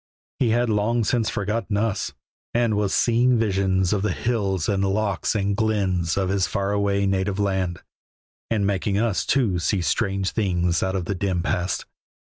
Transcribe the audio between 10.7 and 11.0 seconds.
out